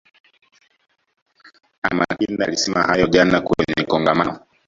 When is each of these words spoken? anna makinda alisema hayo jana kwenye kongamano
anna 1.83 1.95
makinda 2.09 2.45
alisema 2.45 2.81
hayo 2.83 3.07
jana 3.07 3.41
kwenye 3.41 3.83
kongamano 3.87 4.39